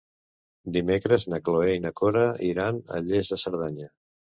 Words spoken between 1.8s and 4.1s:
i na Cora iran a Lles de Cerdanya.